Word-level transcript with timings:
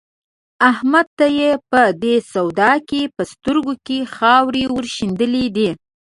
احمد 0.69 1.07
ته 1.17 1.25
يې 1.39 1.51
په 1.71 1.81
دې 2.03 2.15
سودا 2.33 2.71
کې 2.89 3.01
په 3.15 3.23
سترګو 3.31 3.73
کې 3.85 3.97
خاورې 4.15 4.63
ور 4.75 4.85
شيندلې 4.95 5.45
دي. 5.55 5.69